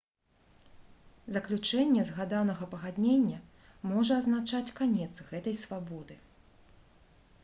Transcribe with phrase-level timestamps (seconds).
[1.35, 3.39] заключэнне згаданага пагаднення
[3.91, 6.15] можа азначаць канец гэтай свабоды